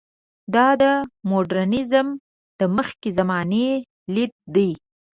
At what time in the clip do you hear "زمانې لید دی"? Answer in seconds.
3.17-4.69